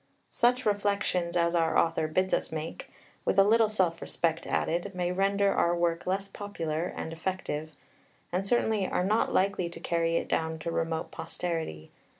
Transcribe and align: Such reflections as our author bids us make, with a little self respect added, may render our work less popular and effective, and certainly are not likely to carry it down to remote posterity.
Such 0.31 0.65
reflections 0.65 1.37
as 1.37 1.53
our 1.53 1.77
author 1.77 2.07
bids 2.07 2.33
us 2.33 2.51
make, 2.51 2.89
with 3.23 3.37
a 3.37 3.43
little 3.43 3.69
self 3.69 4.01
respect 4.01 4.47
added, 4.47 4.93
may 4.95 5.11
render 5.11 5.53
our 5.53 5.75
work 5.75 6.07
less 6.07 6.27
popular 6.27 6.85
and 6.95 7.13
effective, 7.13 7.69
and 8.31 8.47
certainly 8.47 8.87
are 8.87 9.03
not 9.03 9.31
likely 9.31 9.69
to 9.69 9.79
carry 9.79 10.15
it 10.15 10.27
down 10.27 10.57
to 10.57 10.71
remote 10.71 11.11
posterity. 11.11 11.91